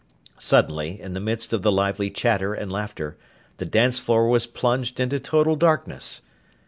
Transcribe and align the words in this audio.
Suddenly, 0.39 0.99
in 0.99 1.13
the 1.13 1.19
midst 1.19 1.53
of 1.53 1.61
the 1.61 1.71
lively 1.71 2.09
chatter 2.09 2.55
and 2.55 2.71
laughter, 2.71 3.17
the 3.57 3.67
dance 3.67 3.99
floor 3.99 4.27
was 4.27 4.47
plunged 4.47 4.99
into 4.99 5.19
total 5.19 5.55
darkness! 5.55 6.21